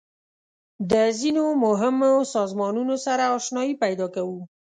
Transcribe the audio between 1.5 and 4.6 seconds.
مهمو سازمانونو سره آشنایي پیدا کوو.